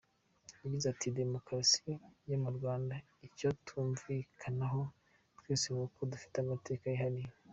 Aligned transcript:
Yagize 0.63 0.85
ati 0.93 1.07
“Demokarasi 1.19 1.89
yo 2.29 2.37
mu 2.43 2.49
Rwanda 2.57 2.93
icyo 3.27 3.49
twumvikanaho 3.67 4.81
twese 5.39 5.65
ni 5.73 5.79
uko 5.85 5.99
dufite 6.11 6.35
amateka 6.39 6.85
yihariye. 6.89 7.31